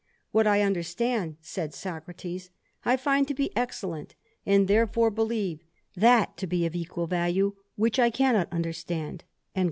[0.31, 2.49] "What I understand," said Socrates,"
[2.91, 4.15] I find to be "excellent;
[4.47, 5.63] and, therefore, believe
[5.95, 9.25] that to be of equal" value which I cannot understand."